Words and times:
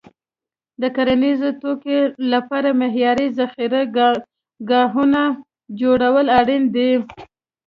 د 0.81 0.83
کرنیزو 0.95 1.49
توکو 1.61 1.99
لپاره 2.31 2.69
معیاري 2.81 3.27
ذخیره 3.39 3.81
ګاهونه 4.69 5.21
جوړول 5.81 6.27
اړین 6.39 6.63
دي. 6.75 6.91